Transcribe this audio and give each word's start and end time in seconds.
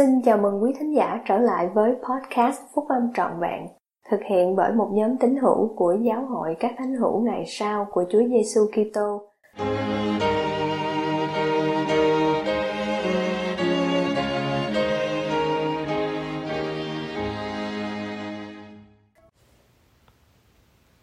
Xin 0.00 0.22
chào 0.22 0.38
mừng 0.38 0.62
quý 0.62 0.72
thính 0.78 0.94
giả 0.94 1.20
trở 1.28 1.38
lại 1.38 1.68
với 1.74 1.92
podcast 1.92 2.60
Phúc 2.74 2.84
Âm 2.88 3.12
Trọn 3.14 3.40
Vẹn, 3.40 3.66
thực 4.10 4.20
hiện 4.30 4.56
bởi 4.56 4.72
một 4.72 4.90
nhóm 4.92 5.16
tín 5.16 5.36
hữu 5.36 5.74
của 5.76 5.96
Giáo 6.02 6.26
hội 6.26 6.56
các 6.60 6.72
thánh 6.78 6.94
hữu 6.94 7.20
ngày 7.20 7.44
sau 7.46 7.86
của 7.90 8.04
Chúa 8.10 8.22
Giêsu 8.28 8.60
Kitô. 8.66 9.22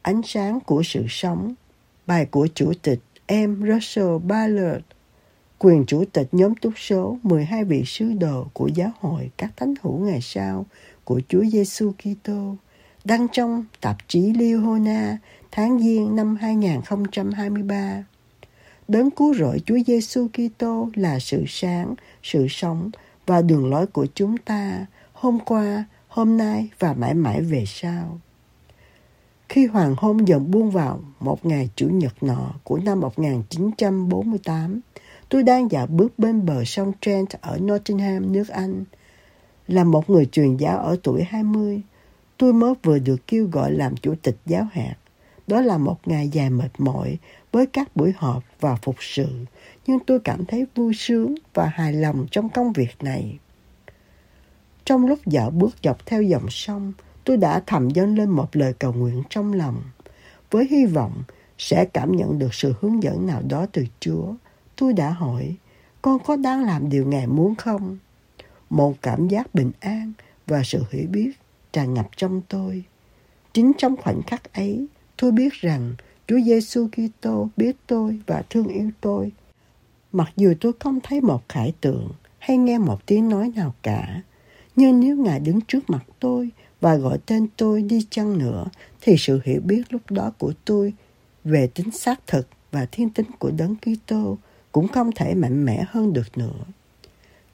Ánh 0.01 0.21
sáng 0.23 0.59
của 0.65 0.81
sự 0.85 1.05
sống 1.09 1.53
Bài 2.07 2.27
của 2.31 2.47
Chủ 2.53 2.71
tịch 2.83 2.99
M. 3.29 3.63
Russell 3.67 4.17
Ballard 4.27 4.83
quyền 5.59 5.85
chủ 5.85 6.03
tịch 6.13 6.27
nhóm 6.31 6.55
túc 6.55 6.73
số 6.77 7.17
12 7.23 7.63
vị 7.63 7.83
sứ 7.85 8.13
đồ 8.13 8.47
của 8.53 8.67
giáo 8.67 8.91
hội 8.99 9.31
các 9.37 9.51
thánh 9.57 9.73
hữu 9.81 9.97
ngày 9.97 10.21
sau 10.21 10.65
của 11.03 11.21
Chúa 11.29 11.43
Giêsu 11.51 11.91
Kitô 11.91 12.55
đăng 13.05 13.27
trong 13.31 13.65
tạp 13.81 13.95
chí 14.07 14.33
Liona 14.33 15.17
tháng 15.51 15.79
Giêng 15.79 16.15
năm 16.15 16.35
2023. 16.35 18.03
Đấng 18.87 19.11
cứu 19.11 19.33
rỗi 19.33 19.61
Chúa 19.65 19.77
Giêsu 19.87 20.27
Kitô 20.27 20.89
là 20.95 21.19
sự 21.19 21.43
sáng, 21.47 21.95
sự 22.23 22.47
sống 22.49 22.91
và 23.25 23.41
đường 23.41 23.69
lối 23.69 23.87
của 23.87 24.07
chúng 24.15 24.37
ta 24.37 24.85
hôm 25.13 25.39
qua, 25.45 25.85
hôm 26.07 26.37
nay 26.37 26.69
và 26.79 26.93
mãi 26.93 27.13
mãi 27.13 27.41
về 27.41 27.63
sau. 27.67 28.19
Khi 29.49 29.65
hoàng 29.65 29.95
hôn 29.97 30.27
dần 30.27 30.51
buông 30.51 30.71
vào 30.71 30.99
một 31.19 31.45
ngày 31.45 31.69
Chủ 31.75 31.89
nhật 31.89 32.23
nọ 32.23 32.53
của 32.63 32.79
năm 32.83 32.99
1948, 32.99 34.81
Tôi 35.29 35.43
đang 35.43 35.71
dạo 35.71 35.87
bước 35.87 36.19
bên 36.19 36.45
bờ 36.45 36.65
sông 36.65 36.91
Trent 37.01 37.29
ở 37.41 37.57
Nottingham, 37.57 38.33
nước 38.33 38.47
Anh. 38.47 38.83
Là 39.67 39.83
một 39.83 40.09
người 40.09 40.25
truyền 40.25 40.57
giáo 40.57 40.77
ở 40.77 40.97
tuổi 41.03 41.23
20, 41.23 41.81
tôi 42.37 42.53
mới 42.53 42.73
vừa 42.83 42.99
được 42.99 43.27
kêu 43.27 43.47
gọi 43.51 43.71
làm 43.71 43.97
chủ 43.97 44.15
tịch 44.21 44.37
giáo 44.45 44.67
hạt. 44.71 44.95
Đó 45.47 45.61
là 45.61 45.77
một 45.77 45.97
ngày 46.05 46.29
dài 46.29 46.49
mệt 46.49 46.69
mỏi 46.77 47.17
với 47.51 47.65
các 47.65 47.95
buổi 47.95 48.13
họp 48.17 48.43
và 48.59 48.75
phục 48.75 48.95
sự, 48.99 49.27
nhưng 49.87 49.99
tôi 49.99 50.19
cảm 50.19 50.45
thấy 50.45 50.65
vui 50.75 50.93
sướng 50.93 51.35
và 51.53 51.65
hài 51.65 51.93
lòng 51.93 52.27
trong 52.31 52.49
công 52.49 52.73
việc 52.73 53.03
này. 53.03 53.37
Trong 54.85 55.05
lúc 55.05 55.19
dạo 55.25 55.49
bước 55.49 55.75
dọc 55.83 56.05
theo 56.05 56.21
dòng 56.21 56.49
sông, 56.49 56.93
tôi 57.23 57.37
đã 57.37 57.63
thầm 57.67 57.89
dâng 57.89 58.17
lên 58.17 58.29
một 58.29 58.55
lời 58.55 58.73
cầu 58.79 58.93
nguyện 58.93 59.23
trong 59.29 59.53
lòng, 59.53 59.81
với 60.51 60.67
hy 60.71 60.85
vọng 60.85 61.23
sẽ 61.57 61.85
cảm 61.85 62.15
nhận 62.15 62.39
được 62.39 62.53
sự 62.53 62.73
hướng 62.81 63.03
dẫn 63.03 63.27
nào 63.27 63.41
đó 63.49 63.65
từ 63.71 63.85
Chúa 63.99 64.33
Tôi 64.77 64.93
đã 64.93 65.09
hỏi, 65.09 65.55
con 66.01 66.19
có 66.19 66.35
đang 66.35 66.63
làm 66.63 66.89
điều 66.89 67.05
Ngài 67.05 67.27
muốn 67.27 67.55
không? 67.55 67.97
Một 68.69 68.93
cảm 69.01 69.27
giác 69.27 69.55
bình 69.55 69.71
an 69.79 70.13
và 70.47 70.63
sự 70.63 70.83
hiểu 70.91 71.07
biết 71.11 71.31
tràn 71.71 71.93
ngập 71.93 72.09
trong 72.17 72.41
tôi. 72.49 72.83
Chính 73.53 73.71
trong 73.77 73.97
khoảnh 73.97 74.21
khắc 74.27 74.53
ấy, 74.53 74.87
tôi 75.17 75.31
biết 75.31 75.53
rằng 75.53 75.95
Chúa 76.27 76.39
Giêsu 76.39 76.87
Kitô 76.87 77.49
biết 77.57 77.75
tôi 77.87 78.19
và 78.27 78.43
thương 78.49 78.67
yêu 78.67 78.89
tôi. 79.01 79.31
Mặc 80.11 80.29
dù 80.35 80.53
tôi 80.59 80.73
không 80.79 80.99
thấy 81.03 81.21
một 81.21 81.49
khải 81.49 81.73
tượng 81.81 82.11
hay 82.39 82.57
nghe 82.57 82.77
một 82.77 83.05
tiếng 83.05 83.29
nói 83.29 83.51
nào 83.55 83.73
cả, 83.83 84.21
nhưng 84.75 84.99
nếu 84.99 85.17
Ngài 85.17 85.39
đứng 85.39 85.61
trước 85.61 85.89
mặt 85.89 86.03
tôi 86.19 86.49
và 86.81 86.95
gọi 86.95 87.17
tên 87.25 87.47
tôi 87.57 87.81
đi 87.81 88.07
chăng 88.09 88.37
nữa, 88.37 88.65
thì 89.01 89.15
sự 89.17 89.39
hiểu 89.45 89.61
biết 89.65 89.81
lúc 89.89 90.01
đó 90.09 90.31
của 90.37 90.53
tôi 90.65 90.93
về 91.43 91.67
tính 91.67 91.91
xác 91.91 92.27
thực 92.27 92.47
và 92.71 92.87
thiên 92.91 93.09
tính 93.09 93.31
của 93.39 93.51
Đấng 93.57 93.75
Kitô 93.75 94.37
cũng 94.71 94.87
không 94.87 95.11
thể 95.15 95.35
mạnh 95.35 95.65
mẽ 95.65 95.85
hơn 95.89 96.13
được 96.13 96.37
nữa. 96.37 96.63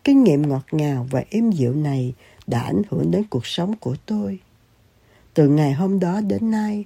Kinh 0.03 0.23
nghiệm 0.23 0.49
ngọt 0.49 0.65
ngào 0.71 1.07
và 1.11 1.23
êm 1.29 1.51
dịu 1.51 1.75
này 1.75 2.13
đã 2.47 2.61
ảnh 2.61 2.81
hưởng 2.89 3.11
đến 3.11 3.23
cuộc 3.29 3.45
sống 3.45 3.75
của 3.75 3.95
tôi. 4.05 4.39
Từ 5.33 5.47
ngày 5.47 5.73
hôm 5.73 5.99
đó 5.99 6.21
đến 6.21 6.51
nay, 6.51 6.85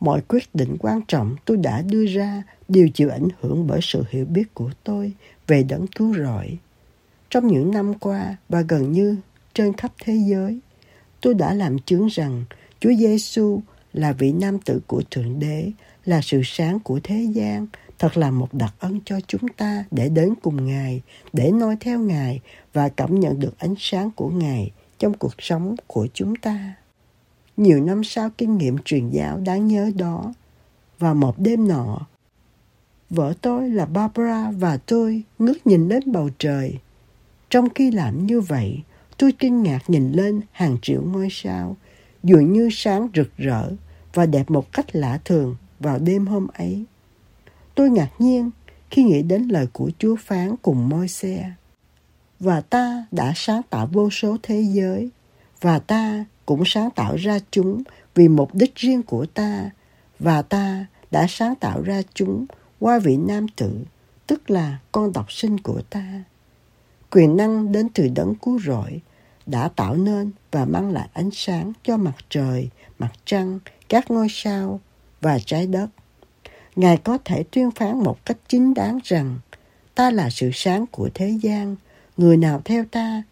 mọi 0.00 0.20
quyết 0.28 0.54
định 0.54 0.76
quan 0.80 1.00
trọng 1.08 1.36
tôi 1.44 1.56
đã 1.56 1.82
đưa 1.82 2.06
ra 2.06 2.42
đều 2.68 2.88
chịu 2.88 3.10
ảnh 3.10 3.28
hưởng 3.40 3.66
bởi 3.66 3.80
sự 3.82 4.04
hiểu 4.10 4.24
biết 4.24 4.54
của 4.54 4.70
tôi 4.84 5.12
về 5.46 5.62
đấng 5.62 5.86
cứu 5.86 6.14
rỗi. 6.14 6.58
Trong 7.30 7.46
những 7.46 7.70
năm 7.70 7.94
qua 7.94 8.36
và 8.48 8.60
gần 8.60 8.92
như 8.92 9.16
trên 9.54 9.72
khắp 9.72 9.92
thế 10.04 10.14
giới, 10.28 10.60
tôi 11.20 11.34
đã 11.34 11.54
làm 11.54 11.78
chứng 11.78 12.06
rằng 12.06 12.44
Chúa 12.80 12.92
Giêsu 12.98 13.60
là 13.92 14.12
vị 14.12 14.32
nam 14.32 14.58
tử 14.58 14.80
của 14.86 15.02
Thượng 15.10 15.38
Đế, 15.38 15.72
là 16.04 16.20
sự 16.22 16.40
sáng 16.44 16.80
của 16.80 17.00
thế 17.02 17.26
gian, 17.32 17.66
Thật 17.98 18.16
là 18.16 18.30
một 18.30 18.48
đặc 18.52 18.74
ân 18.78 19.00
cho 19.04 19.20
chúng 19.26 19.48
ta 19.48 19.84
để 19.90 20.08
đến 20.08 20.34
cùng 20.42 20.66
Ngài, 20.66 21.02
để 21.32 21.50
noi 21.52 21.76
theo 21.80 21.98
Ngài 21.98 22.40
và 22.72 22.88
cảm 22.88 23.20
nhận 23.20 23.40
được 23.40 23.58
ánh 23.58 23.74
sáng 23.78 24.10
của 24.10 24.28
Ngài 24.28 24.70
trong 24.98 25.14
cuộc 25.14 25.34
sống 25.38 25.74
của 25.86 26.08
chúng 26.14 26.36
ta. 26.36 26.74
Nhiều 27.56 27.84
năm 27.84 28.04
sau 28.04 28.30
kinh 28.38 28.58
nghiệm 28.58 28.78
truyền 28.84 29.10
giáo 29.10 29.38
đáng 29.38 29.66
nhớ 29.66 29.90
đó, 29.96 30.32
và 30.98 31.14
một 31.14 31.38
đêm 31.38 31.68
nọ, 31.68 32.06
vợ 33.10 33.34
tôi 33.40 33.70
là 33.70 33.86
Barbara 33.86 34.50
và 34.50 34.76
tôi 34.76 35.22
ngước 35.38 35.66
nhìn 35.66 35.88
lên 35.88 36.12
bầu 36.12 36.30
trời. 36.38 36.78
Trong 37.50 37.68
khi 37.74 37.90
làm 37.90 38.26
như 38.26 38.40
vậy, 38.40 38.82
tôi 39.18 39.32
kinh 39.38 39.62
ngạc 39.62 39.90
nhìn 39.90 40.12
lên 40.12 40.40
hàng 40.52 40.76
triệu 40.82 41.02
ngôi 41.02 41.28
sao, 41.30 41.76
dường 42.22 42.52
như 42.52 42.68
sáng 42.72 43.08
rực 43.14 43.36
rỡ 43.36 43.70
và 44.14 44.26
đẹp 44.26 44.50
một 44.50 44.72
cách 44.72 44.86
lạ 44.96 45.20
thường 45.24 45.56
vào 45.80 45.98
đêm 45.98 46.26
hôm 46.26 46.46
ấy. 46.54 46.84
Tôi 47.78 47.90
ngạc 47.90 48.10
nhiên 48.18 48.50
khi 48.90 49.02
nghĩ 49.02 49.22
đến 49.22 49.42
lời 49.42 49.66
của 49.72 49.90
Chúa 49.98 50.16
phán 50.16 50.56
cùng 50.62 50.88
môi 50.88 51.08
xe. 51.08 51.50
Và 52.40 52.60
ta 52.60 53.06
đã 53.10 53.32
sáng 53.36 53.62
tạo 53.70 53.88
vô 53.92 54.10
số 54.10 54.36
thế 54.42 54.60
giới, 54.60 55.10
và 55.60 55.78
ta 55.78 56.24
cũng 56.46 56.62
sáng 56.66 56.90
tạo 56.90 57.16
ra 57.16 57.38
chúng 57.50 57.82
vì 58.14 58.28
mục 58.28 58.54
đích 58.54 58.74
riêng 58.74 59.02
của 59.02 59.26
ta, 59.26 59.70
và 60.18 60.42
ta 60.42 60.86
đã 61.10 61.26
sáng 61.28 61.54
tạo 61.54 61.82
ra 61.82 62.02
chúng 62.14 62.46
qua 62.80 62.98
vị 62.98 63.16
nam 63.16 63.46
tử, 63.56 63.84
tức 64.26 64.50
là 64.50 64.78
con 64.92 65.12
độc 65.12 65.32
sinh 65.32 65.58
của 65.58 65.80
ta. 65.90 66.24
Quyền 67.10 67.36
năng 67.36 67.72
đến 67.72 67.88
từ 67.94 68.08
đấng 68.14 68.34
cứu 68.34 68.60
rỗi 68.60 69.00
đã 69.46 69.68
tạo 69.68 69.94
nên 69.94 70.30
và 70.52 70.64
mang 70.64 70.92
lại 70.92 71.08
ánh 71.12 71.30
sáng 71.32 71.72
cho 71.82 71.96
mặt 71.96 72.16
trời, 72.28 72.68
mặt 72.98 73.12
trăng, 73.24 73.58
các 73.88 74.10
ngôi 74.10 74.26
sao 74.30 74.80
và 75.20 75.38
trái 75.44 75.66
đất. 75.66 75.88
Ngài 76.78 76.96
có 76.96 77.18
thể 77.24 77.42
tuyên 77.42 77.70
phán 77.70 77.98
một 77.98 78.24
cách 78.24 78.36
chính 78.48 78.74
đáng 78.74 78.98
rằng 79.04 79.38
ta 79.94 80.10
là 80.10 80.30
sự 80.30 80.50
sáng 80.52 80.86
của 80.86 81.08
thế 81.14 81.38
gian, 81.42 81.76
người 82.16 82.36
nào 82.36 82.62
theo 82.64 82.84
ta 82.84 83.22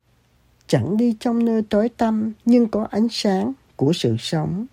chẳng 0.66 0.96
đi 0.96 1.16
trong 1.20 1.44
nơi 1.44 1.62
tối 1.62 1.88
tăm 1.88 2.32
nhưng 2.44 2.68
có 2.68 2.86
ánh 2.90 3.08
sáng 3.10 3.52
của 3.76 3.92
sự 3.92 4.16
sống. 4.18 4.66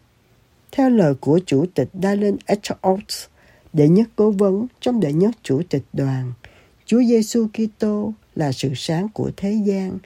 Theo 0.71 0.89
lời 0.89 1.13
của 1.15 1.39
Chủ 1.45 1.65
tịch 1.73 1.89
Dallin 2.03 2.37
H. 2.47 2.71
Oates, 2.81 3.25
đệ 3.73 3.89
nhất 3.89 4.09
cố 4.15 4.31
vấn 4.31 4.67
trong 4.79 4.99
đệ 4.99 5.13
nhất 5.13 5.31
Chủ 5.43 5.61
tịch 5.69 5.83
đoàn, 5.93 6.33
Chúa 6.85 7.01
Giêsu 7.03 7.47
Kitô 7.47 8.13
là 8.35 8.51
sự 8.51 8.69
sáng 8.75 9.07
của 9.13 9.31
thế 9.37 9.61
gian, 9.65 9.97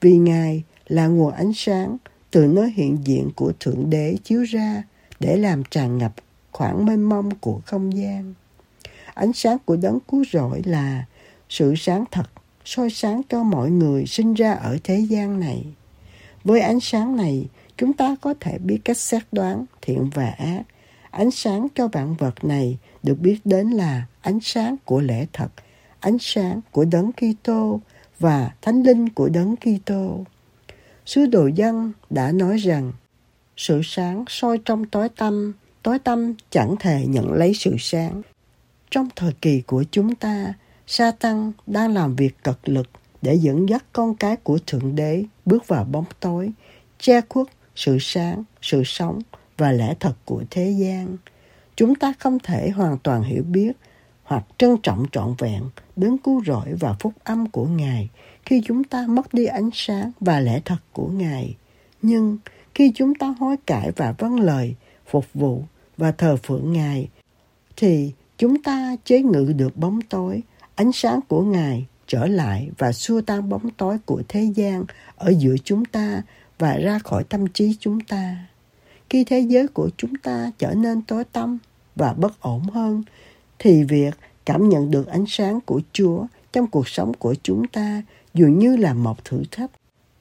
vì 0.00 0.16
Ngài 0.16 0.62
là 0.86 1.06
nguồn 1.06 1.32
ánh 1.32 1.52
sáng 1.54 1.96
từ 2.30 2.46
nơi 2.46 2.72
hiện 2.76 2.98
diện 3.04 3.30
của 3.36 3.52
Thượng 3.60 3.90
Đế 3.90 4.16
chiếu 4.24 4.42
ra 4.42 4.82
để 5.20 5.36
làm 5.36 5.62
tràn 5.70 5.98
ngập 5.98 6.12
khoảng 6.56 6.86
mênh 6.86 7.02
mông 7.02 7.30
của 7.40 7.60
không 7.66 7.96
gian. 7.96 8.34
Ánh 9.14 9.32
sáng 9.32 9.56
của 9.64 9.76
đấng 9.76 10.00
cứu 10.00 10.24
rỗi 10.32 10.62
là 10.64 11.04
sự 11.48 11.74
sáng 11.76 12.04
thật, 12.10 12.30
soi 12.64 12.90
sáng 12.90 13.20
cho 13.28 13.42
mọi 13.42 13.70
người 13.70 14.06
sinh 14.06 14.34
ra 14.34 14.52
ở 14.52 14.78
thế 14.84 14.98
gian 14.98 15.40
này. 15.40 15.64
Với 16.44 16.60
ánh 16.60 16.80
sáng 16.80 17.16
này, 17.16 17.46
chúng 17.76 17.92
ta 17.92 18.16
có 18.20 18.34
thể 18.40 18.58
biết 18.58 18.78
cách 18.84 18.96
xét 18.96 19.22
đoán 19.32 19.64
thiện 19.82 20.10
và 20.14 20.26
ác. 20.26 20.62
Ánh 21.10 21.30
sáng 21.30 21.66
cho 21.74 21.88
vạn 21.88 22.14
vật 22.14 22.44
này 22.44 22.78
được 23.02 23.20
biết 23.20 23.38
đến 23.44 23.70
là 23.70 24.06
ánh 24.20 24.38
sáng 24.42 24.76
của 24.84 25.00
lẽ 25.00 25.26
thật, 25.32 25.48
ánh 26.00 26.16
sáng 26.20 26.60
của 26.70 26.84
đấng 26.84 27.10
Kitô 27.12 27.80
và 28.18 28.50
thánh 28.62 28.82
linh 28.82 29.08
của 29.08 29.28
đấng 29.28 29.56
Kitô. 29.56 30.24
Sứ 31.06 31.26
đồ 31.26 31.46
dân 31.46 31.92
đã 32.10 32.32
nói 32.32 32.56
rằng 32.56 32.92
sự 33.56 33.80
sáng 33.84 34.24
soi 34.28 34.58
trong 34.58 34.84
tối 34.84 35.08
tăm 35.08 35.52
tối 35.86 35.98
tâm 35.98 36.34
chẳng 36.50 36.74
thể 36.80 37.06
nhận 37.06 37.32
lấy 37.32 37.54
sự 37.54 37.76
sáng. 37.78 38.22
Trong 38.90 39.08
thời 39.16 39.32
kỳ 39.32 39.60
của 39.60 39.84
chúng 39.90 40.14
ta, 40.14 40.54
Satan 40.86 41.52
đang 41.66 41.94
làm 41.94 42.16
việc 42.16 42.36
cật 42.42 42.58
lực 42.64 42.88
để 43.22 43.34
dẫn 43.34 43.68
dắt 43.68 43.84
con 43.92 44.16
cái 44.16 44.36
của 44.36 44.58
Thượng 44.66 44.96
Đế 44.96 45.24
bước 45.44 45.68
vào 45.68 45.84
bóng 45.84 46.04
tối, 46.20 46.50
che 46.98 47.20
khuất 47.28 47.46
sự 47.74 47.98
sáng, 48.00 48.44
sự 48.62 48.82
sống 48.84 49.20
và 49.56 49.72
lẽ 49.72 49.94
thật 50.00 50.14
của 50.24 50.42
thế 50.50 50.70
gian. 50.70 51.16
Chúng 51.76 51.94
ta 51.94 52.12
không 52.18 52.38
thể 52.38 52.70
hoàn 52.70 52.98
toàn 52.98 53.22
hiểu 53.22 53.42
biết 53.42 53.72
hoặc 54.22 54.44
trân 54.58 54.76
trọng 54.82 55.06
trọn 55.12 55.34
vẹn 55.38 55.62
đến 55.96 56.16
cứu 56.18 56.42
rỗi 56.46 56.74
và 56.80 56.96
phúc 57.00 57.12
âm 57.24 57.50
của 57.50 57.66
Ngài 57.66 58.08
khi 58.44 58.62
chúng 58.66 58.84
ta 58.84 59.06
mất 59.08 59.34
đi 59.34 59.44
ánh 59.46 59.70
sáng 59.72 60.12
và 60.20 60.40
lẽ 60.40 60.60
thật 60.64 60.78
của 60.92 61.08
Ngài. 61.08 61.56
Nhưng 62.02 62.38
khi 62.74 62.92
chúng 62.94 63.14
ta 63.14 63.34
hối 63.38 63.56
cải 63.66 63.90
và 63.90 64.14
vâng 64.18 64.40
lời, 64.40 64.74
phục 65.06 65.24
vụ 65.34 65.64
và 65.96 66.12
thờ 66.12 66.36
phượng 66.42 66.72
Ngài, 66.72 67.08
thì 67.76 68.12
chúng 68.38 68.62
ta 68.62 68.96
chế 69.04 69.22
ngự 69.22 69.52
được 69.56 69.76
bóng 69.76 70.00
tối, 70.02 70.42
ánh 70.74 70.92
sáng 70.92 71.20
của 71.28 71.42
Ngài 71.42 71.86
trở 72.06 72.26
lại 72.26 72.70
và 72.78 72.92
xua 72.92 73.20
tan 73.20 73.48
bóng 73.48 73.70
tối 73.70 73.98
của 74.06 74.22
thế 74.28 74.42
gian 74.42 74.84
ở 75.16 75.32
giữa 75.38 75.54
chúng 75.64 75.84
ta 75.84 76.22
và 76.58 76.76
ra 76.76 76.98
khỏi 76.98 77.24
tâm 77.24 77.46
trí 77.46 77.76
chúng 77.80 78.00
ta. 78.00 78.46
Khi 79.10 79.24
thế 79.24 79.40
giới 79.40 79.68
của 79.68 79.90
chúng 79.96 80.16
ta 80.22 80.52
trở 80.58 80.74
nên 80.74 81.02
tối 81.02 81.24
tăm 81.24 81.58
và 81.96 82.12
bất 82.12 82.40
ổn 82.40 82.62
hơn, 82.62 83.02
thì 83.58 83.84
việc 83.84 84.14
cảm 84.46 84.68
nhận 84.68 84.90
được 84.90 85.06
ánh 85.06 85.24
sáng 85.28 85.60
của 85.60 85.80
Chúa 85.92 86.26
trong 86.52 86.66
cuộc 86.66 86.88
sống 86.88 87.12
của 87.14 87.34
chúng 87.42 87.66
ta 87.66 88.02
dường 88.34 88.58
như 88.58 88.76
là 88.76 88.94
một 88.94 89.24
thử 89.24 89.42
thách. 89.50 89.70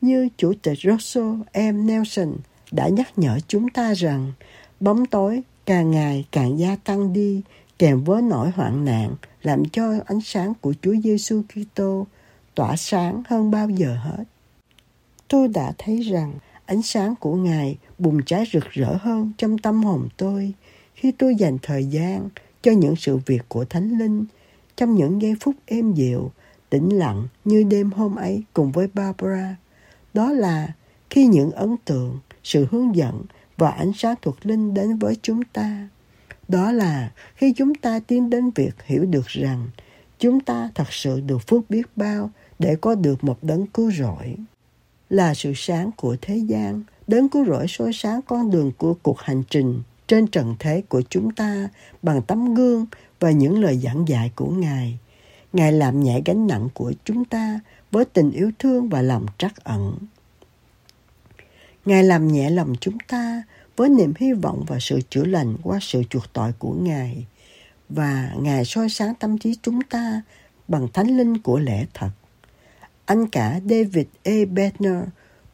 Như 0.01 0.29
Chủ 0.37 0.53
tịch 0.61 0.77
Russell 0.83 1.33
M. 1.53 1.87
Nelson 1.87 2.35
đã 2.71 2.87
nhắc 2.87 3.19
nhở 3.19 3.39
chúng 3.47 3.69
ta 3.69 3.93
rằng 3.93 4.31
bóng 4.79 5.05
tối 5.05 5.43
càng 5.65 5.91
ngày 5.91 6.25
càng 6.31 6.59
gia 6.59 6.75
tăng 6.75 7.13
đi 7.13 7.41
kèm 7.79 8.03
với 8.03 8.21
nỗi 8.21 8.49
hoạn 8.49 8.85
nạn 8.85 9.15
làm 9.41 9.65
cho 9.65 9.93
ánh 10.05 10.21
sáng 10.21 10.53
của 10.61 10.73
Chúa 10.81 10.95
Giêsu 11.03 11.41
Kitô 11.41 12.07
tỏa 12.55 12.75
sáng 12.75 13.23
hơn 13.27 13.51
bao 13.51 13.69
giờ 13.69 13.95
hết. 13.95 14.23
Tôi 15.27 15.47
đã 15.47 15.73
thấy 15.77 16.01
rằng 16.01 16.33
ánh 16.65 16.81
sáng 16.81 17.15
của 17.15 17.35
Ngài 17.35 17.77
bùng 17.97 18.23
cháy 18.25 18.45
rực 18.53 18.63
rỡ 18.71 18.97
hơn 19.01 19.31
trong 19.37 19.57
tâm 19.57 19.83
hồn 19.83 20.07
tôi 20.17 20.53
khi 20.95 21.11
tôi 21.11 21.35
dành 21.35 21.57
thời 21.61 21.85
gian 21.85 22.29
cho 22.61 22.71
những 22.71 22.95
sự 22.95 23.17
việc 23.25 23.41
của 23.47 23.65
Thánh 23.65 23.97
Linh 23.97 24.25
trong 24.75 24.95
những 24.95 25.21
giây 25.21 25.35
phút 25.41 25.55
êm 25.65 25.93
dịu, 25.93 26.31
tĩnh 26.69 26.89
lặng 26.89 27.27
như 27.45 27.63
đêm 27.63 27.91
hôm 27.91 28.15
ấy 28.15 28.43
cùng 28.53 28.71
với 28.71 28.87
Barbara. 28.93 29.55
Đó 30.13 30.31
là 30.31 30.73
khi 31.09 31.27
những 31.27 31.51
ấn 31.51 31.75
tượng, 31.85 32.19
sự 32.43 32.67
hướng 32.71 32.95
dẫn 32.95 33.21
và 33.57 33.69
ánh 33.69 33.91
sáng 33.95 34.15
thuộc 34.21 34.45
linh 34.45 34.73
đến 34.73 34.97
với 34.97 35.17
chúng 35.21 35.43
ta. 35.53 35.87
Đó 36.47 36.71
là 36.71 37.11
khi 37.35 37.53
chúng 37.53 37.75
ta 37.75 37.99
tiến 37.99 38.29
đến 38.29 38.51
việc 38.55 38.83
hiểu 38.85 39.05
được 39.05 39.27
rằng 39.27 39.67
chúng 40.19 40.39
ta 40.39 40.69
thật 40.75 40.87
sự 40.93 41.19
được 41.19 41.47
phước 41.47 41.69
biết 41.69 41.87
bao 41.95 42.29
để 42.59 42.75
có 42.81 42.95
được 42.95 43.23
một 43.23 43.37
đấng 43.41 43.67
cứu 43.67 43.91
rỗi. 43.91 44.35
Là 45.09 45.33
sự 45.33 45.53
sáng 45.55 45.91
của 45.97 46.15
thế 46.21 46.37
gian, 46.37 46.83
đấng 47.07 47.29
cứu 47.29 47.45
rỗi 47.45 47.65
soi 47.69 47.91
sáng 47.93 48.21
con 48.21 48.51
đường 48.51 48.71
của 48.77 48.93
cuộc 49.03 49.19
hành 49.19 49.43
trình 49.49 49.81
trên 50.07 50.27
trần 50.27 50.55
thế 50.59 50.83
của 50.89 51.01
chúng 51.09 51.31
ta 51.31 51.69
bằng 52.01 52.21
tấm 52.21 52.55
gương 52.55 52.85
và 53.19 53.31
những 53.31 53.63
lời 53.63 53.77
giảng 53.77 54.07
dạy 54.07 54.31
của 54.35 54.49
Ngài. 54.49 54.99
Ngài 55.53 55.71
làm 55.71 56.03
nhẹ 56.03 56.21
gánh 56.25 56.47
nặng 56.47 56.67
của 56.73 56.93
chúng 57.03 57.25
ta 57.25 57.59
với 57.91 58.05
tình 58.05 58.31
yêu 58.31 58.51
thương 58.59 58.89
và 58.89 59.01
lòng 59.01 59.25
trắc 59.37 59.63
ẩn. 59.63 59.97
Ngài 61.85 62.03
làm 62.03 62.27
nhẹ 62.27 62.49
lòng 62.49 62.73
chúng 62.81 62.97
ta 63.07 63.43
với 63.75 63.89
niềm 63.89 64.13
hy 64.17 64.33
vọng 64.33 64.63
và 64.67 64.77
sự 64.79 64.99
chữa 65.09 65.25
lành 65.25 65.57
qua 65.63 65.79
sự 65.81 66.03
chuộc 66.09 66.33
tội 66.33 66.51
của 66.59 66.73
Ngài. 66.73 67.25
Và 67.89 68.31
Ngài 68.39 68.65
soi 68.65 68.89
sáng 68.89 69.15
tâm 69.15 69.37
trí 69.37 69.55
chúng 69.61 69.81
ta 69.81 70.21
bằng 70.67 70.87
thánh 70.93 71.17
linh 71.17 71.37
của 71.37 71.59
lẽ 71.59 71.85
thật. 71.93 72.09
Anh 73.05 73.27
cả 73.27 73.59
David 73.69 74.05
A. 74.23 74.31
Bettner 74.51 75.03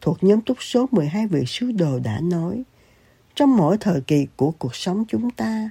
thuộc 0.02 0.24
nhóm 0.24 0.42
túc 0.42 0.64
số 0.64 0.88
12 0.92 1.28
vị 1.28 1.44
sứ 1.48 1.72
đồ 1.72 2.00
đã 2.00 2.20
nói, 2.20 2.64
trong 3.36 3.58
mỗi 3.58 3.78
thời 3.78 4.02
kỳ 4.02 4.28
của 4.36 4.52
cuộc 4.52 4.76
sống 4.76 5.06
chúng 5.08 5.30
ta, 5.30 5.70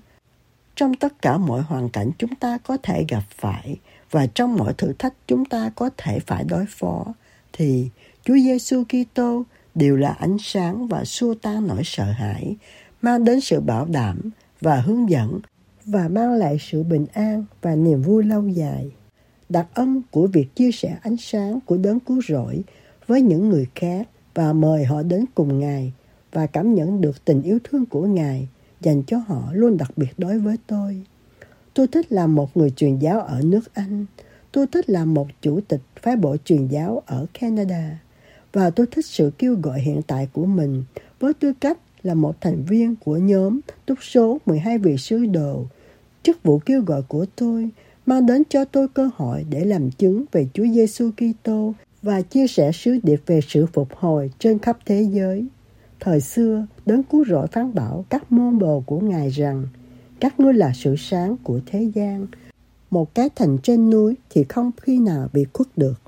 trong 0.76 0.94
tất 0.94 1.22
cả 1.22 1.38
mọi 1.38 1.62
hoàn 1.62 1.88
cảnh 1.88 2.10
chúng 2.18 2.34
ta 2.34 2.58
có 2.58 2.76
thể 2.82 3.04
gặp 3.08 3.22
phải 3.30 3.76
và 4.10 4.26
trong 4.26 4.56
mọi 4.56 4.74
thử 4.74 4.92
thách 4.98 5.14
chúng 5.26 5.44
ta 5.44 5.70
có 5.74 5.90
thể 5.96 6.18
phải 6.26 6.44
đối 6.44 6.66
phó, 6.68 7.04
thì 7.52 7.90
Chúa 8.24 8.34
Giêsu 8.34 8.84
Kitô 8.84 9.44
đều 9.74 9.96
là 9.96 10.10
ánh 10.10 10.36
sáng 10.40 10.86
và 10.86 11.04
xua 11.04 11.34
tan 11.34 11.66
nỗi 11.66 11.82
sợ 11.84 12.04
hãi, 12.04 12.56
mang 13.02 13.24
đến 13.24 13.40
sự 13.40 13.60
bảo 13.60 13.86
đảm 13.86 14.30
và 14.60 14.80
hướng 14.80 15.10
dẫn 15.10 15.40
và 15.84 16.08
mang 16.08 16.34
lại 16.34 16.56
sự 16.60 16.82
bình 16.82 17.06
an 17.12 17.44
và 17.62 17.74
niềm 17.74 18.02
vui 18.02 18.24
lâu 18.24 18.48
dài. 18.48 18.90
Đặc 19.48 19.66
ân 19.74 20.02
của 20.10 20.26
việc 20.26 20.54
chia 20.54 20.72
sẻ 20.72 20.96
ánh 21.02 21.16
sáng 21.16 21.60
của 21.66 21.76
đấng 21.76 22.00
cứu 22.00 22.20
rỗi 22.28 22.62
với 23.06 23.22
những 23.22 23.48
người 23.48 23.66
khác 23.74 24.08
và 24.34 24.52
mời 24.52 24.84
họ 24.84 25.02
đến 25.02 25.24
cùng 25.34 25.58
Ngài 25.58 25.92
và 26.32 26.46
cảm 26.46 26.74
nhận 26.74 27.00
được 27.00 27.24
tình 27.24 27.42
yêu 27.42 27.58
thương 27.64 27.86
của 27.86 28.06
Ngài 28.06 28.48
dành 28.80 29.02
cho 29.02 29.16
họ 29.18 29.50
luôn 29.52 29.76
đặc 29.76 29.90
biệt 29.96 30.18
đối 30.18 30.38
với 30.38 30.56
tôi. 30.66 31.02
Tôi 31.74 31.86
thích 31.86 32.12
làm 32.12 32.34
một 32.34 32.56
người 32.56 32.70
truyền 32.70 32.98
giáo 32.98 33.20
ở 33.20 33.40
nước 33.44 33.74
Anh. 33.74 34.06
Tôi 34.52 34.66
thích 34.66 34.90
làm 34.90 35.14
một 35.14 35.26
chủ 35.42 35.60
tịch 35.68 35.80
phái 36.02 36.16
bộ 36.16 36.36
truyền 36.44 36.66
giáo 36.66 37.02
ở 37.06 37.26
Canada 37.40 37.98
và 38.52 38.70
tôi 38.70 38.86
thích 38.86 39.06
sự 39.06 39.30
kêu 39.38 39.56
gọi 39.62 39.80
hiện 39.80 40.02
tại 40.06 40.28
của 40.32 40.46
mình 40.46 40.84
với 41.20 41.34
tư 41.34 41.52
cách 41.60 41.78
là 42.02 42.14
một 42.14 42.40
thành 42.40 42.64
viên 42.64 42.96
của 42.96 43.16
nhóm 43.16 43.60
túc 43.86 43.98
số 44.02 44.38
12 44.46 44.78
vị 44.78 44.96
sứ 44.96 45.26
đồ. 45.26 45.66
Chức 46.22 46.42
vụ 46.42 46.58
kêu 46.58 46.82
gọi 46.82 47.02
của 47.02 47.26
tôi 47.36 47.70
mang 48.06 48.26
đến 48.26 48.42
cho 48.48 48.64
tôi 48.64 48.88
cơ 48.88 49.10
hội 49.16 49.46
để 49.50 49.64
làm 49.64 49.90
chứng 49.90 50.24
về 50.32 50.48
Chúa 50.54 50.66
Giêsu 50.74 51.10
Kitô 51.10 51.74
và 52.02 52.22
chia 52.22 52.46
sẻ 52.46 52.72
sứ 52.72 52.98
điệp 53.02 53.22
về 53.26 53.40
sự 53.48 53.66
phục 53.66 53.88
hồi 53.96 54.30
trên 54.38 54.58
khắp 54.58 54.78
thế 54.86 55.02
giới. 55.12 55.46
Thời 56.00 56.20
xưa, 56.20 56.66
đấng 56.86 57.02
cứu 57.02 57.24
rỗi 57.24 57.46
phán 57.46 57.74
bảo 57.74 58.04
các 58.10 58.32
môn 58.32 58.58
đồ 58.58 58.82
của 58.86 59.00
Ngài 59.00 59.28
rằng 59.28 59.66
các 60.20 60.40
ngươi 60.40 60.54
là 60.54 60.72
sự 60.74 60.96
sáng 60.98 61.36
của 61.42 61.60
thế 61.66 61.90
gian. 61.94 62.26
Một 62.90 63.14
cái 63.14 63.28
thành 63.36 63.58
trên 63.62 63.90
núi 63.90 64.14
thì 64.30 64.44
không 64.48 64.70
khi 64.82 64.98
nào 64.98 65.28
bị 65.32 65.44
khuất 65.52 65.78
được. 65.78 66.00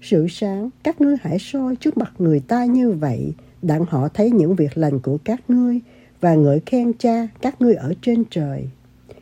Sự 0.00 0.26
sáng, 0.30 0.70
các 0.82 1.00
ngươi 1.00 1.16
hãy 1.20 1.38
soi 1.38 1.76
trước 1.76 1.98
mặt 1.98 2.12
người 2.18 2.40
ta 2.40 2.64
như 2.64 2.90
vậy, 2.90 3.32
đặng 3.62 3.84
họ 3.84 4.08
thấy 4.08 4.30
những 4.30 4.54
việc 4.54 4.78
lành 4.78 5.00
của 5.00 5.18
các 5.24 5.50
ngươi 5.50 5.80
và 6.20 6.34
ngợi 6.34 6.60
khen 6.66 6.92
cha 6.98 7.28
các 7.40 7.60
ngươi 7.60 7.74
ở 7.74 7.94
trên 8.02 8.24
trời. 8.30 8.68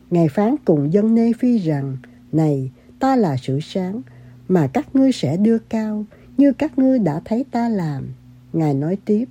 Ngài 0.09 0.27
phán 0.29 0.55
cùng 0.65 0.93
dân 0.93 1.15
Nê 1.15 1.33
Phi 1.39 1.57
rằng, 1.57 1.97
Này, 2.31 2.71
ta 2.99 3.15
là 3.15 3.37
sự 3.41 3.59
sáng, 3.59 4.01
mà 4.47 4.67
các 4.67 4.95
ngươi 4.95 5.11
sẽ 5.11 5.37
đưa 5.37 5.57
cao, 5.57 6.05
như 6.37 6.53
các 6.53 6.79
ngươi 6.79 6.99
đã 6.99 7.21
thấy 7.25 7.45
ta 7.51 7.69
làm. 7.69 8.07
Ngài 8.53 8.73
nói 8.73 8.97
tiếp, 9.05 9.25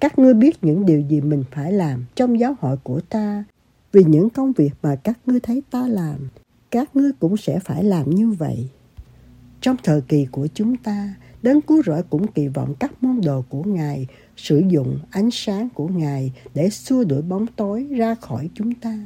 các 0.00 0.18
ngươi 0.18 0.34
biết 0.34 0.64
những 0.64 0.86
điều 0.86 1.00
gì 1.00 1.20
mình 1.20 1.44
phải 1.50 1.72
làm 1.72 2.04
trong 2.14 2.40
giáo 2.40 2.56
hội 2.60 2.76
của 2.82 3.00
ta, 3.00 3.44
vì 3.92 4.04
những 4.04 4.30
công 4.30 4.52
việc 4.52 4.70
mà 4.82 4.96
các 4.96 5.18
ngươi 5.26 5.40
thấy 5.40 5.62
ta 5.70 5.88
làm, 5.88 6.28
các 6.70 6.96
ngươi 6.96 7.10
cũng 7.18 7.36
sẽ 7.36 7.58
phải 7.58 7.84
làm 7.84 8.10
như 8.10 8.30
vậy. 8.30 8.68
Trong 9.66 9.76
thời 9.82 10.00
kỳ 10.00 10.26
của 10.30 10.48
chúng 10.54 10.76
ta, 10.76 11.14
Đấng 11.42 11.60
Cứu 11.60 11.82
Rỗi 11.86 12.02
cũng 12.10 12.26
kỳ 12.26 12.48
vọng 12.48 12.74
các 12.78 13.02
môn 13.02 13.20
đồ 13.24 13.44
của 13.48 13.62
Ngài 13.62 14.06
sử 14.36 14.62
dụng 14.68 14.98
ánh 15.10 15.30
sáng 15.32 15.68
của 15.74 15.88
Ngài 15.88 16.32
để 16.54 16.70
xua 16.70 17.04
đuổi 17.04 17.22
bóng 17.22 17.46
tối 17.46 17.86
ra 17.90 18.14
khỏi 18.14 18.50
chúng 18.54 18.74
ta. 18.74 18.98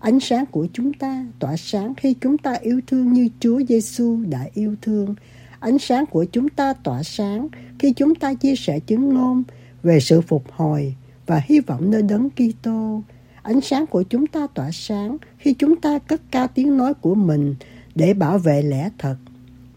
Ánh 0.00 0.20
sáng 0.20 0.46
của 0.46 0.66
chúng 0.72 0.92
ta 0.92 1.26
tỏa 1.38 1.56
sáng 1.56 1.94
khi 1.94 2.14
chúng 2.20 2.38
ta 2.38 2.52
yêu 2.52 2.80
thương 2.86 3.12
như 3.12 3.28
Chúa 3.40 3.60
Giêsu 3.68 4.18
đã 4.28 4.46
yêu 4.54 4.76
thương. 4.82 5.14
Ánh 5.60 5.78
sáng 5.78 6.06
của 6.06 6.24
chúng 6.24 6.48
ta 6.48 6.72
tỏa 6.72 7.02
sáng 7.02 7.48
khi 7.78 7.92
chúng 7.92 8.14
ta 8.14 8.34
chia 8.34 8.56
sẻ 8.56 8.78
chứng 8.78 9.14
ngôn 9.14 9.42
về 9.82 10.00
sự 10.00 10.20
phục 10.20 10.44
hồi 10.52 10.94
và 11.26 11.42
hy 11.44 11.60
vọng 11.60 11.90
nơi 11.90 12.02
đấng 12.02 12.30
Kitô. 12.30 13.02
Ánh 13.42 13.60
sáng 13.60 13.86
của 13.86 14.02
chúng 14.02 14.26
ta 14.26 14.46
tỏa 14.54 14.70
sáng 14.72 15.16
khi 15.38 15.54
chúng 15.54 15.80
ta 15.80 15.98
cất 15.98 16.20
cao 16.30 16.46
tiếng 16.54 16.76
nói 16.76 16.94
của 16.94 17.14
mình 17.14 17.54
để 17.94 18.14
bảo 18.14 18.38
vệ 18.38 18.62
lẽ 18.62 18.90
thật 18.98 19.16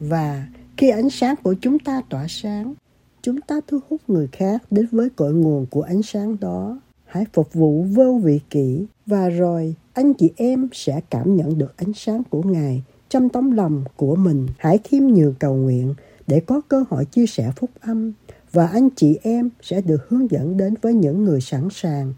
và 0.10 0.48
khi 0.78 0.90
ánh 0.90 1.10
sáng 1.10 1.36
của 1.44 1.56
chúng 1.62 1.80
ta 1.80 2.02
tỏa 2.10 2.26
sáng, 2.30 2.74
chúng 3.22 3.42
ta 3.42 3.56
thu 3.68 3.80
hút 3.90 4.02
người 4.08 4.28
khác 4.32 4.64
đến 4.72 4.88
với 4.92 5.10
cội 5.10 5.34
nguồn 5.34 5.66
của 5.66 5.82
ánh 5.82 6.02
sáng 6.02 6.38
đó. 6.40 6.80
Hãy 7.06 7.26
phục 7.34 7.54
vụ 7.54 7.84
vô 7.84 8.20
vị 8.24 8.40
kỷ 8.50 8.86
và 9.06 9.30
rồi 9.30 9.76
anh 9.94 10.14
chị 10.14 10.32
em 10.36 10.70
sẽ 10.72 11.02
cảm 11.10 11.36
nhận 11.36 11.58
được 11.58 11.78
ánh 11.78 11.94
sáng 11.94 12.24
của 12.30 12.42
Ngài 12.44 12.84
trong 13.10 13.30
tấm 13.30 13.52
lòng 13.52 13.84
của 13.96 14.16
mình. 14.16 14.48
Hãy 14.58 14.78
khiêm 14.78 15.04
nhường 15.04 15.36
cầu 15.40 15.56
nguyện 15.56 15.94
để 16.28 16.40
có 16.40 16.62
cơ 16.68 16.84
hội 16.90 17.06
chia 17.06 17.26
sẻ 17.26 17.52
phúc 17.56 17.70
âm 17.82 18.14
và 18.52 18.68
anh 18.68 18.90
chị 18.90 19.20
em 19.24 19.50
sẽ 19.62 19.82
được 19.82 20.10
hướng 20.10 20.32
dẫn 20.32 20.58
đến 20.58 20.74
với 20.82 20.94
những 20.94 21.24
người 21.24 21.42
sẵn 21.42 21.68
sàng 21.72 22.14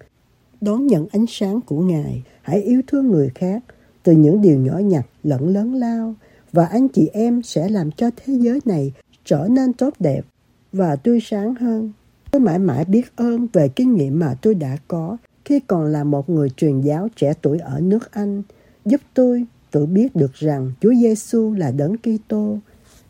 đón 0.61 0.87
nhận 0.87 1.07
ánh 1.11 1.25
sáng 1.27 1.61
của 1.61 1.81
Ngài. 1.81 2.23
Hãy 2.41 2.61
yêu 2.61 2.81
thương 2.87 3.07
người 3.07 3.29
khác 3.35 3.63
từ 4.03 4.11
những 4.11 4.41
điều 4.41 4.59
nhỏ 4.59 4.77
nhặt 4.77 5.05
lẫn 5.23 5.53
lớn 5.53 5.73
lao 5.73 6.15
và 6.55 6.65
anh 6.65 6.87
chị 6.87 7.09
em 7.13 7.41
sẽ 7.43 7.69
làm 7.69 7.91
cho 7.91 8.09
thế 8.15 8.33
giới 8.33 8.59
này 8.65 8.91
trở 9.25 9.47
nên 9.51 9.73
tốt 9.73 9.93
đẹp 9.99 10.21
và 10.73 10.95
tươi 10.95 11.19
sáng 11.21 11.55
hơn. 11.55 11.91
Tôi 12.31 12.39
mãi 12.39 12.59
mãi 12.59 12.85
biết 12.85 13.15
ơn 13.15 13.47
về 13.53 13.67
kinh 13.67 13.95
nghiệm 13.95 14.19
mà 14.19 14.35
tôi 14.41 14.55
đã 14.55 14.77
có 14.87 15.17
khi 15.45 15.59
còn 15.67 15.85
là 15.85 16.03
một 16.03 16.29
người 16.29 16.49
truyền 16.49 16.81
giáo 16.81 17.07
trẻ 17.15 17.33
tuổi 17.41 17.59
ở 17.59 17.79
nước 17.79 18.11
Anh, 18.11 18.43
giúp 18.85 19.01
tôi 19.13 19.45
tự 19.71 19.85
biết 19.85 20.15
được 20.15 20.33
rằng 20.33 20.71
Chúa 20.81 20.93
Giêsu 21.01 21.53
là 21.53 21.71
đấng 21.71 21.95
Kitô. 21.97 22.57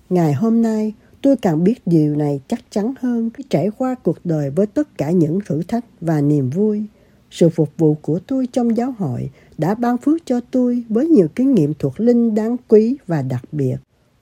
Ngày 0.09 0.33
hôm 0.33 0.61
nay, 0.61 0.93
tôi 1.21 1.35
càng 1.37 1.63
biết 1.63 1.81
điều 1.85 2.15
này 2.15 2.41
chắc 2.47 2.59
chắn 2.69 2.93
hơn 2.99 3.29
khi 3.29 3.43
trải 3.49 3.69
qua 3.77 3.95
cuộc 4.03 4.17
đời 4.23 4.49
với 4.49 4.67
tất 4.67 4.97
cả 4.97 5.11
những 5.11 5.39
thử 5.45 5.63
thách 5.63 5.85
và 6.01 6.21
niềm 6.21 6.49
vui. 6.49 6.83
Sự 7.31 7.49
phục 7.49 7.69
vụ 7.77 7.95
của 8.01 8.19
tôi 8.27 8.47
trong 8.51 8.77
giáo 8.77 8.95
hội 8.97 9.29
đã 9.57 9.75
ban 9.75 9.97
phước 9.97 10.25
cho 10.25 10.39
tôi 10.51 10.83
với 10.89 11.07
nhiều 11.07 11.27
kinh 11.35 11.53
nghiệm 11.53 11.73
thuộc 11.79 11.99
linh 11.99 12.35
đáng 12.35 12.57
quý 12.67 12.97
và 13.07 13.21
đặc 13.21 13.43
biệt. 13.51 13.75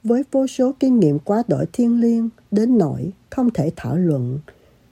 Với 0.03 0.24
vô 0.31 0.48
số 0.48 0.72
kinh 0.79 1.00
nghiệm 1.00 1.19
quá 1.19 1.43
đổi 1.48 1.65
thiên 1.74 2.01
liêng 2.01 2.29
đến 2.51 2.77
nỗi 2.77 3.12
không 3.29 3.50
thể 3.50 3.72
thảo 3.75 3.98
luận. 3.98 4.39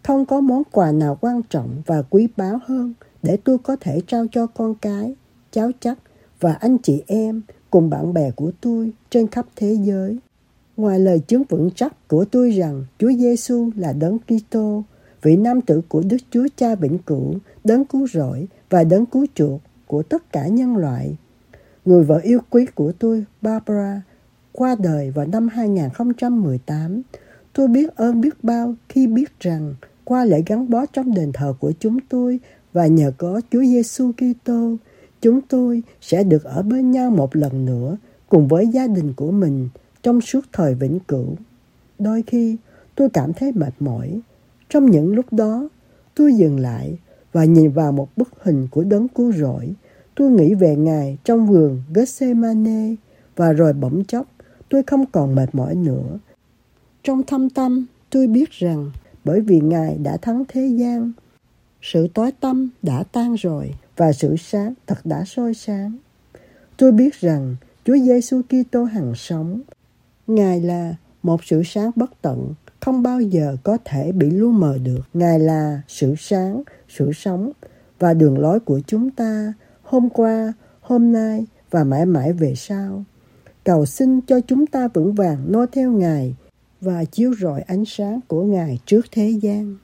Không 0.04 0.26
có 0.26 0.42
món 0.42 0.64
quà 0.72 0.92
nào 0.92 1.18
quan 1.22 1.42
trọng 1.50 1.82
và 1.86 2.02
quý 2.02 2.28
báu 2.38 2.60
hơn 2.66 2.94
để 3.24 3.38
tôi 3.44 3.58
có 3.58 3.76
thể 3.76 4.02
trao 4.08 4.26
cho 4.32 4.48
con 4.48 4.76
cái, 4.76 5.16
cháu 5.52 5.72
chắc 5.80 6.00
và 6.40 6.54
anh 6.54 6.78
chị 6.78 7.04
em 7.08 7.42
cùng 7.70 7.90
bạn 7.90 8.14
bè 8.14 8.32
của 8.32 8.52
tôi 8.62 8.92
trên 9.10 9.28
khắp 9.28 9.46
thế 9.56 9.78
giới. 9.84 10.18
Ngoài 10.78 11.00
lời 11.00 11.20
chứng 11.20 11.44
vững 11.50 11.70
chắc 11.76 12.08
của 12.08 12.26
tôi 12.26 12.52
rằng 12.52 12.86
Chúa 13.00 13.12
Giêsu 13.12 13.70
là 13.76 13.94
đấng 13.94 14.18
Kitô, 14.20 14.84
vị 15.22 15.38
nam 15.38 15.62
tử 15.62 15.82
của 15.90 16.04
Đức 16.10 16.18
Chúa 16.30 16.48
Cha 16.56 16.76
vĩnh 16.76 16.98
cửu, 16.98 17.34
đấng 17.64 17.86
cứu 17.86 18.08
rỗi 18.08 18.48
và 18.70 18.84
đấng 18.84 19.06
cứu 19.06 19.26
chuộc 19.36 19.62
của 19.88 20.04
tất 20.04 20.34
cả 20.34 20.48
nhân 20.48 20.78
loại. 20.78 21.16
Người 21.86 22.04
vợ 22.04 22.20
yêu 22.24 22.40
quý 22.50 22.66
của 22.76 22.92
tôi, 23.00 23.26
Barbara, 23.42 24.02
qua 24.52 24.76
đời 24.80 25.12
vào 25.12 25.26
năm 25.26 25.48
2018. 25.48 27.02
Tôi 27.54 27.68
biết 27.68 27.96
ơn 27.96 28.22
biết 28.22 28.44
bao 28.44 28.76
khi 28.90 29.08
biết 29.08 29.40
rằng 29.40 29.76
qua 30.04 30.26
lễ 30.26 30.44
gắn 30.46 30.70
bó 30.70 30.86
trong 30.86 31.14
đền 31.14 31.32
thờ 31.34 31.54
của 31.60 31.72
chúng 31.80 31.98
tôi 32.10 32.40
và 32.74 32.88
nhờ 32.88 33.12
có 33.18 33.42
Chúa 33.52 33.62
Giêsu 33.64 34.12
Kitô, 34.12 34.76
chúng 35.22 35.42
tôi 35.42 35.84
sẽ 36.02 36.24
được 36.24 36.44
ở 36.44 36.62
bên 36.62 36.92
nhau 36.92 37.12
một 37.12 37.36
lần 37.36 37.66
nữa 37.66 37.98
cùng 38.30 38.48
với 38.48 38.68
gia 38.68 38.88
đình 38.88 39.14
của 39.14 39.32
mình 39.32 39.70
trong 40.04 40.22
suốt 40.22 40.46
thời 40.54 40.76
vĩnh 40.76 41.00
cửu. 41.00 41.36
Đôi 42.00 42.24
khi 42.28 42.58
tôi 42.96 43.10
cảm 43.10 43.34
thấy 43.34 43.52
mệt 43.52 43.74
mỏi. 43.80 44.22
Trong 44.72 44.92
những 44.92 45.16
lúc 45.16 45.34
đó, 45.34 45.70
tôi 46.16 46.34
dừng 46.34 46.60
lại 46.60 46.98
và 47.32 47.46
nhìn 47.46 47.72
vào 47.72 47.92
một 47.92 48.18
bức 48.18 48.30
hình 48.42 48.68
của 48.72 48.84
đấng 48.84 49.08
cứu 49.08 49.32
rỗi. 49.32 49.74
Tôi 50.16 50.32
nghĩ 50.32 50.54
về 50.54 50.76
Ngài 50.76 51.18
trong 51.24 51.48
vườn 51.48 51.82
Gethsemane 51.94 52.96
và 53.36 53.54
rồi 53.54 53.74
bỗng 53.74 54.04
chốc 54.06 54.28
tôi 54.70 54.84
không 54.88 55.06
còn 55.12 55.36
mệt 55.36 55.56
mỏi 55.56 55.76
nữa. 55.76 56.20
Trong 57.04 57.24
thâm 57.24 57.50
tâm, 57.50 57.86
tôi 58.10 58.28
biết 58.28 58.52
rằng 58.52 58.92
bởi 59.24 59.42
vì 59.42 59.60
Ngài 59.60 59.98
đã 59.98 60.18
thắng 60.18 60.44
thế 60.48 60.68
gian, 60.68 61.12
sự 61.82 62.08
tối 62.14 62.32
tâm 62.40 62.70
đã 62.82 63.04
tan 63.04 63.36
rồi 63.36 63.76
và 63.98 64.14
sự 64.14 64.36
sáng 64.38 64.74
thật 64.88 64.98
đã 65.04 65.24
soi 65.26 65.54
sáng. 65.54 65.98
Tôi 66.78 66.92
biết 66.92 67.14
rằng 67.14 67.56
Chúa 67.86 67.98
Giêsu 67.98 68.42
Kitô 68.42 68.84
hằng 68.84 69.14
sống. 69.16 69.62
Ngài 70.28 70.62
là 70.62 70.96
một 71.24 71.44
sự 71.44 71.62
sáng 71.66 71.92
bất 71.96 72.22
tận, 72.22 72.54
không 72.80 73.04
bao 73.04 73.22
giờ 73.22 73.58
có 73.64 73.78
thể 73.86 74.12
bị 74.12 74.30
lu 74.30 74.52
mờ 74.52 74.78
được. 74.84 75.02
Ngài 75.14 75.40
là 75.40 75.82
sự 75.88 76.16
sáng, 76.18 76.64
sự 76.90 77.12
sống 77.14 77.52
và 78.00 78.14
đường 78.14 78.40
lối 78.40 78.60
của 78.60 78.80
chúng 78.88 79.12
ta 79.12 79.54
hôm 79.84 80.10
qua, 80.10 80.54
hôm 80.82 81.12
nay 81.12 81.46
và 81.72 81.84
mãi 81.84 82.06
mãi 82.06 82.34
về 82.34 82.54
sau. 82.56 83.04
Cầu 83.64 83.86
xin 83.86 84.22
cho 84.22 84.40
chúng 84.48 84.68
ta 84.68 84.88
vững 84.88 85.14
vàng 85.14 85.52
noi 85.52 85.68
theo 85.72 85.92
Ngài 85.92 86.36
và 86.82 87.04
chiếu 87.04 87.34
rọi 87.42 87.62
ánh 87.62 87.84
sáng 87.86 88.20
của 88.28 88.44
Ngài 88.44 88.80
trước 88.86 89.06
thế 89.12 89.30
gian. 89.30 89.78